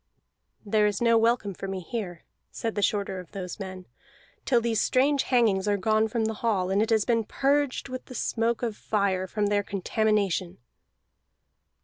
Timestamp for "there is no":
0.65-1.15